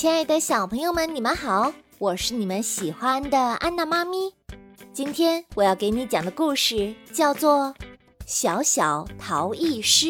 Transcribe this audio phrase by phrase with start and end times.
[0.00, 4.32] 亲爱的小朋友们，你们好，我是你们喜欢的安娜妈咪。
[4.94, 7.66] 今天我要给你讲的故事叫做
[8.24, 10.06] 《小小陶艺师》。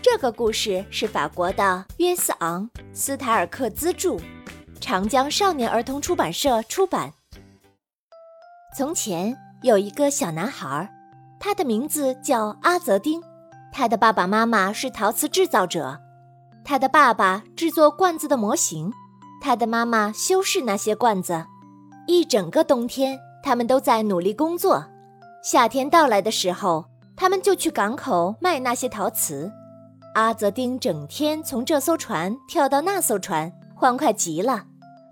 [0.00, 4.18] 这个故事是法国的约瑟昂·斯塔尔克资助，
[4.80, 7.12] 长江少年儿童出版社出版。
[8.74, 10.90] 从前有一个小男孩，
[11.38, 13.22] 他的名字叫阿泽丁，
[13.70, 16.00] 他的爸爸妈妈是陶瓷制造者，
[16.64, 18.90] 他的爸爸制作罐子的模型。
[19.42, 21.44] 他的妈妈修饰那些罐子，
[22.06, 24.84] 一整个冬天，他们都在努力工作。
[25.42, 26.84] 夏天到来的时候，
[27.16, 29.50] 他们就去港口卖那些陶瓷。
[30.14, 34.62] 阿泽丁整天从这艘船跳到那艘船，欢快极了。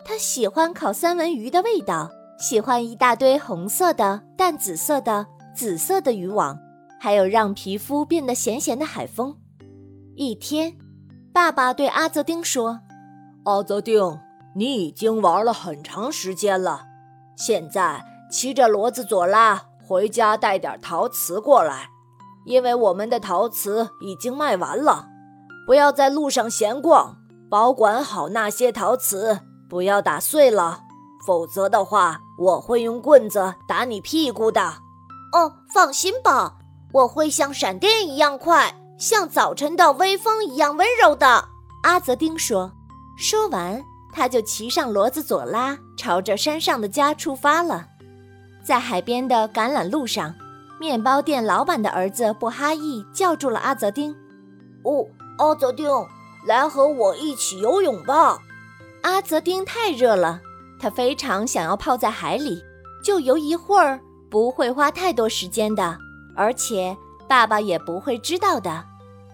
[0.05, 5.27] 他喜欢烤三文鱼的味道，喜欢一大堆红色的、淡紫色的、
[5.57, 6.57] 紫色的渔网，
[7.01, 9.37] 还有让皮肤变得咸咸的海风。
[10.15, 10.77] 一天，
[11.33, 12.79] 爸爸对阿泽丁说。
[13.45, 14.21] 阿泽丁，
[14.55, 16.83] 你已经玩了很长时间了，
[17.37, 21.89] 现在骑着骡子左拉回家带点陶瓷过来，
[22.45, 25.07] 因为我们的陶瓷已经卖完了。
[25.67, 27.17] 不要在路上闲逛，
[27.49, 30.81] 保管好那些陶瓷，不要打碎了，
[31.27, 34.61] 否则的话，我会用棍子打你屁股的。
[35.33, 36.59] 哦，放心吧，
[36.93, 41.49] 我会像闪电一样快，像早晨的微风一样温柔的。
[41.85, 42.73] 阿泽丁说。
[43.21, 47.87] 说完，他就骑上骡子左拉，朝着山上的家出发了。
[48.65, 50.35] 在海边的橄榄路上，
[50.81, 54.17] 面包店老板的儿子布哈伊叫住了阿泽丁
[54.85, 55.87] ：“哦，阿泽丁，
[56.47, 58.39] 来和我一起游泳吧！”
[59.05, 60.41] 阿泽丁太热了，
[60.81, 62.65] 他非常想要泡在海里，
[63.05, 65.99] 就游一会儿，不会花太多时间的，
[66.35, 66.97] 而且
[67.29, 68.83] 爸爸也不会知道的。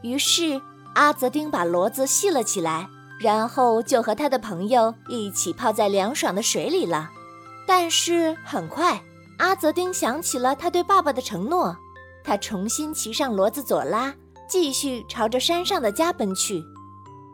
[0.03, 0.61] 于是，
[0.97, 2.89] 阿泽丁把骡子系了起来。
[3.19, 7.11] 然后就和他的朋友一起泡在凉爽的水里了。
[7.67, 9.03] 但是很快，
[9.39, 11.77] 阿泽丁想起了他对爸爸的承诺，
[12.23, 14.14] 他重新骑上骡子佐拉，
[14.48, 16.63] 继续朝着山上的家奔去。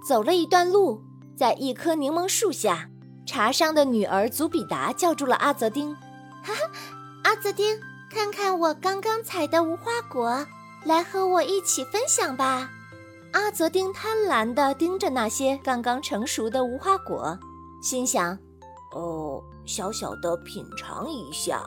[0.08, 1.02] 走了一段路，
[1.36, 2.88] 在一棵柠檬树下，
[3.26, 5.94] 茶商的女儿祖比达叫住了阿泽丁
[6.42, 6.60] ：“哈哈，
[7.24, 7.78] 阿泽丁，
[8.10, 10.46] 看看我刚刚采的无花果，
[10.84, 12.70] 来和我一起分享吧。”
[13.32, 17.38] 阿泽丁贪婪地盯着那些刚刚成熟的无花果，
[17.82, 18.38] 心想
[18.94, 21.62] ：“哦，小小的品尝一下，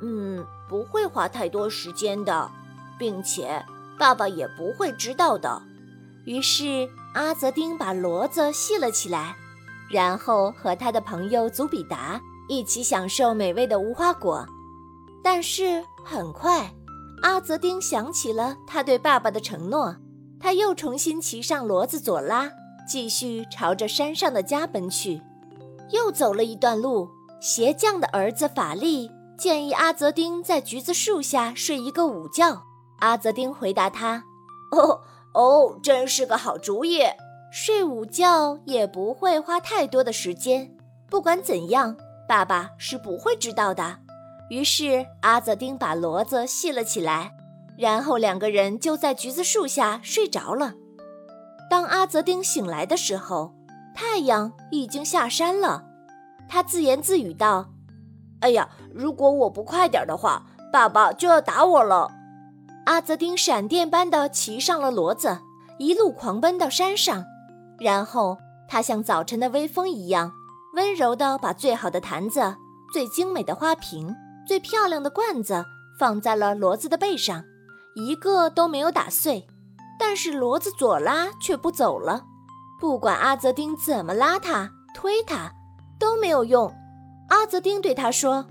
[0.00, 2.50] 嗯，不会花太多时间的，
[2.98, 3.64] 并且
[3.98, 5.60] 爸爸也不会知道的。”
[6.24, 9.34] 于是阿泽丁把骡子系了起来，
[9.90, 14.46] 然后和他的朋友祖比达一起享受美味的无花果。
[15.22, 16.72] 但是很快，
[17.22, 19.96] 阿泽丁想起了他对爸爸的承诺。
[20.40, 22.50] 他又重新骑上骡子佐拉，
[22.86, 25.22] 继续朝着山上的家奔去。
[25.90, 27.08] 又走了一段路，
[27.40, 32.62] 鞋匠的儿子法力建议阿泽丁在橘子树下睡一个午觉。
[33.00, 34.24] 阿泽丁回答他
[34.72, 35.00] ：“哦
[35.34, 37.02] 哦，真是个好主意。
[37.50, 40.76] 睡午觉也不会花太多的时间。
[41.08, 41.96] 不管怎样，
[42.28, 43.98] 爸爸是不会知道的。”
[44.50, 47.34] 于是阿泽丁把骡子系了起来。
[47.78, 50.74] 然后两个人就在橘子树下睡着了。
[51.70, 53.54] 当阿泽丁醒来的时候，
[53.94, 55.84] 太阳已经下山了。
[56.48, 57.70] 他自言自语道
[58.40, 62.10] ：“哎呀，如果我不快点的话，爸爸就要打我了。”
[62.86, 65.38] 阿泽丁闪电般的骑上了骡子，
[65.78, 67.24] 一路狂奔到山上。
[67.78, 70.32] 然后他像早晨的微风一样，
[70.74, 72.56] 温柔地把最好的坛子、
[72.92, 75.64] 最精美的花瓶、最漂亮的罐子
[75.98, 77.44] 放在了骡子的背上。
[77.98, 79.48] 一个都没有打碎，
[79.98, 82.22] 但是骡子左拉却不走了。
[82.78, 85.52] 不管阿泽丁怎么拉他、推他，
[85.98, 86.72] 都没有用。
[87.28, 88.46] 阿泽丁对他说：“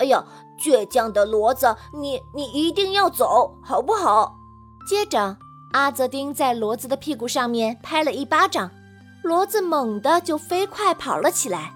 [0.00, 0.24] 哎呀，
[0.60, 4.34] 倔强的骡子，你你一定要走，好不好？”
[4.88, 5.36] 接着，
[5.72, 8.68] 阿泽丁在骡子的屁股上面拍了一巴掌，
[9.22, 11.72] 骡子猛地就飞快跑了起来。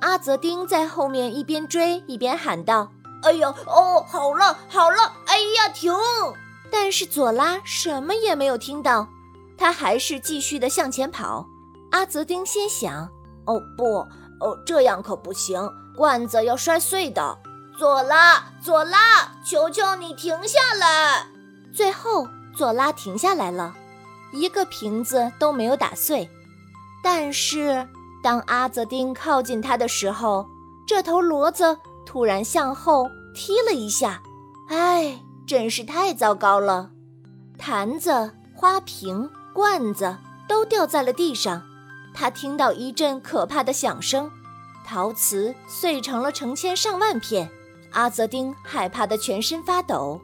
[0.00, 2.90] 阿泽丁在后面一边追一边喊道
[3.22, 5.92] ：“哎呦，哦，好了好了，哎呀，停！”
[6.76, 9.06] 但是佐拉什么也没有听到，
[9.56, 11.46] 他还是继续的向前跑。
[11.92, 13.08] 阿泽丁心想
[13.46, 13.98] ：“哦不，
[14.40, 17.38] 哦这样可不行，罐子要摔碎的。”
[17.78, 18.98] 佐拉，佐拉，
[19.44, 21.28] 求求你停下来！
[21.72, 22.26] 最后，
[22.56, 23.72] 佐拉停下来了，
[24.32, 26.28] 一个瓶子都没有打碎。
[27.04, 27.88] 但是，
[28.20, 30.44] 当阿泽丁靠近他的时候，
[30.84, 34.20] 这头骡子突然向后踢了一下。
[34.68, 35.23] 唉。
[35.46, 36.90] 真是太糟糕了，
[37.58, 40.16] 坛子、花瓶、罐子
[40.48, 41.62] 都掉在了地上，
[42.14, 44.30] 他听到一阵可怕的响声，
[44.84, 47.50] 陶瓷碎成了成千上万片。
[47.92, 50.20] 阿泽丁害怕的全身发抖，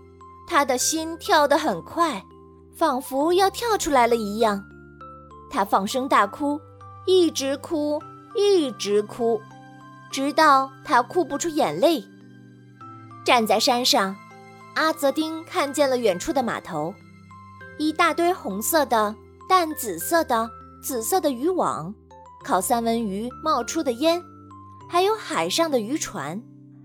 [0.48, 2.24] 他的心跳得很快，
[2.74, 4.64] 仿佛要跳出来了一样。
[5.50, 6.60] 他放声大哭，
[7.06, 8.02] 一直哭，
[8.34, 9.40] 一直哭，
[10.10, 12.04] 直到他哭不出眼泪。
[13.24, 14.16] 站在山上，
[14.74, 16.94] 阿泽丁看见了远处的码头，
[17.78, 19.14] 一大堆红色的、
[19.48, 20.48] 淡紫色的、
[20.82, 21.94] 紫色的渔网，
[22.44, 24.22] 烤三文鱼冒出的烟，
[24.88, 26.42] 还有海上的渔船。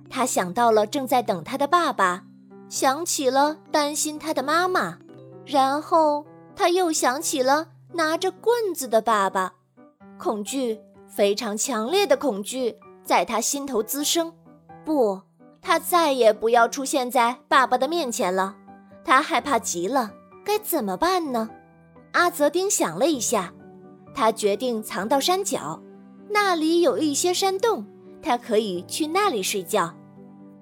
[0.10, 2.24] 他想到了正在等他的爸爸，
[2.70, 5.00] 想起了担心他的妈妈，
[5.46, 9.54] 然后他又想起了拿着棍子的爸爸，
[10.18, 14.34] 恐惧，非常强烈的恐惧在他心头滋生。
[14.86, 15.22] 不，
[15.68, 18.56] 他再也不要出现在爸爸的面前了。
[19.04, 20.12] 他害怕极了，
[20.44, 21.50] 该怎么办呢？
[22.12, 23.52] 阿泽丁想了一下，
[24.14, 25.82] 他决定藏到山脚，
[26.30, 27.84] 那里有一些山洞。
[28.22, 29.92] 他可以去那里睡觉，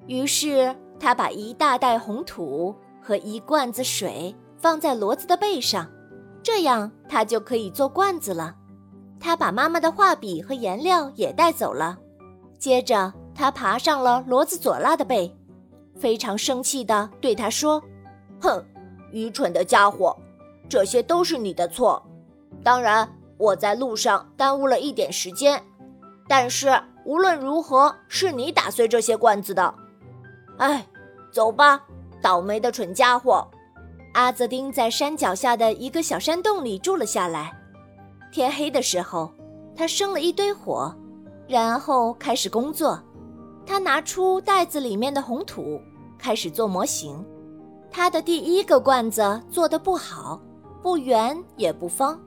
[0.08, 5.90] 于是他把一大袋红土和一罐子水放在骡子的背上，
[6.42, 8.56] 这样他就可以做罐子了。
[9.20, 11.98] 他把妈妈的画笔和颜料也带走了。
[12.58, 15.34] 接着，他爬上了骡子佐拉的背，
[15.96, 17.82] 非常生气地对他说
[18.42, 18.64] ：“哼，
[19.12, 20.16] 愚蠢的家伙，
[20.70, 22.02] 这些都是你的错。
[22.64, 23.08] 当然，
[23.38, 25.62] 我在路上耽误了一点时间，
[26.28, 29.76] 但是……”无论如何，是你打碎这些罐子的。
[30.58, 30.88] 哎，
[31.34, 31.84] 走吧，
[32.22, 33.46] 倒霉的蠢家伙！
[34.14, 37.52] 阿泽丁在山脚下的一个小山洞里住了下来。
[38.32, 39.30] 天黑的时候，
[39.76, 40.96] 他生了一堆火，
[41.46, 42.98] 然后开始工作。
[43.66, 45.82] 他拿出袋子里面的红土，
[46.18, 47.24] 开始做模型。
[47.90, 50.42] 他的第一个罐子做得不好，
[50.82, 52.20] 不圆也不方，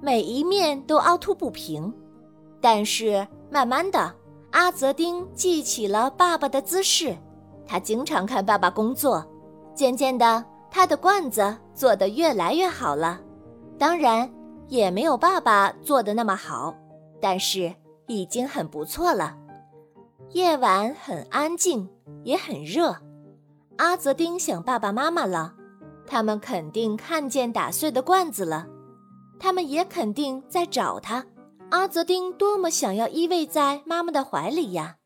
[0.00, 1.92] 每一面都凹凸不平。
[2.60, 3.26] 但是。
[3.50, 4.14] 慢慢的，
[4.50, 7.16] 阿泽丁记起了爸爸的姿势，
[7.64, 9.26] 他经常看爸爸工作。
[9.74, 13.18] 渐渐的，他的罐子做得越来越好了。
[13.78, 14.30] 当然，
[14.68, 16.74] 也没有爸爸做的那么好，
[17.22, 17.74] 但是
[18.06, 19.34] 已经很不错了。
[20.32, 21.88] 夜晚很安静，
[22.22, 22.94] 也很热。
[23.76, 25.54] 阿泽丁想爸爸妈妈了，
[26.06, 28.66] 他们肯定看见打碎的罐子了，
[29.38, 31.24] 他们也肯定在找他。
[31.70, 34.96] 阿泽丁多么想要依偎在妈妈的怀里呀！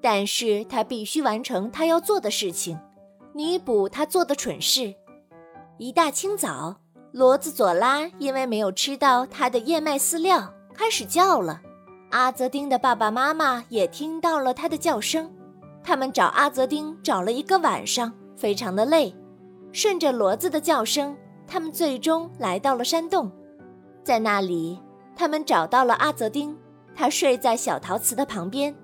[0.00, 2.78] 但是他必须完成他要做的事情，
[3.34, 4.94] 弥补他做的蠢事。
[5.78, 6.76] 一大清早，
[7.12, 11.60] 骡子佐拉因为没有吃到他的燕麦饲料，开始叫了。
[12.12, 15.30] 阿泽丁的爸爸妈妈也听到了他的叫声，
[15.82, 19.14] 他们找阿泽丁找了一个晚上，非常的累。
[19.72, 21.16] 顺着骡子的叫声，
[21.46, 23.32] 他们最终来到了山洞，
[24.04, 24.78] 在那里。
[25.16, 26.54] 他们找到了阿泽丁，
[26.94, 28.74] 他睡在小陶瓷的旁边。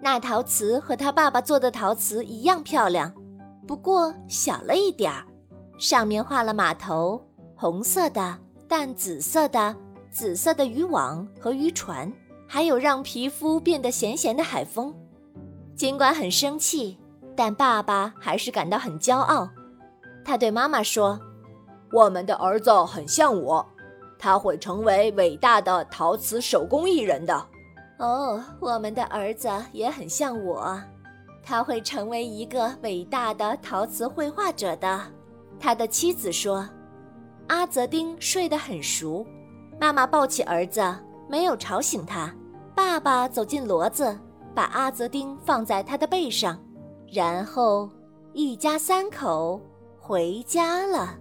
[0.00, 3.12] 那陶瓷和他爸爸做的陶瓷一样漂亮，
[3.66, 5.24] 不过小了一点儿。
[5.80, 7.20] 上面画了码头，
[7.56, 8.38] 红色的、
[8.68, 9.74] 淡紫色的、
[10.12, 12.12] 紫色的渔网和渔船，
[12.48, 14.92] 还有让皮肤变得咸咸的海风。
[15.76, 16.98] 尽管很生气，
[17.36, 19.48] 但爸爸还是感到很骄傲。
[20.24, 21.20] 他对妈妈说
[21.92, 23.64] ：“我们的儿子很像我。”
[24.18, 27.46] 他会成为伟大的陶瓷手工艺人的。
[27.98, 30.80] 哦，我们的儿子也很像我，
[31.42, 35.00] 他会成为一个伟大的陶瓷绘画者的。
[35.60, 36.68] 他的妻子说
[37.46, 39.24] ：“阿泽丁睡得很熟。”
[39.80, 40.82] 妈妈抱起儿子，
[41.28, 42.34] 没有吵醒他。
[42.78, 44.16] 爸爸走进骡子，
[44.54, 46.56] 把阿泽丁放在他的背上，
[47.12, 47.90] 然后
[48.32, 49.60] 一家三口
[49.98, 51.18] 回家了。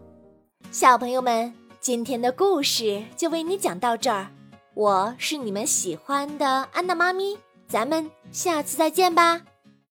[0.70, 1.52] 小朋友们。
[1.80, 4.28] 今天的故事就为你讲到这儿，
[4.74, 7.38] 我是你们喜欢的安娜妈咪，
[7.68, 9.42] 咱们下次再见吧。